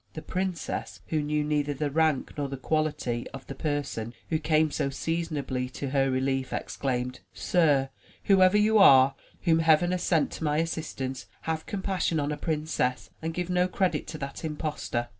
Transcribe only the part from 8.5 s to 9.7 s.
you are whom